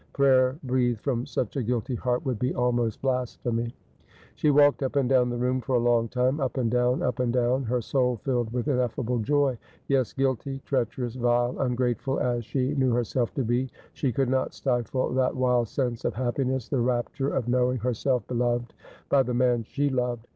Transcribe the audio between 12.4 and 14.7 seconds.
she knew herself to be, she could not